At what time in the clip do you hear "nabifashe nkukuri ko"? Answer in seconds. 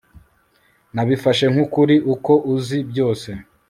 0.93-2.33